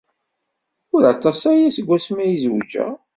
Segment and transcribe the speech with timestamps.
[0.95, 2.93] Ur aṭas aya seg wasmi ay zewjeɣ.